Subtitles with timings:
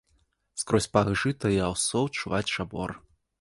[0.61, 2.89] Скрозь пах жыта і аўсоў чуваць чабор.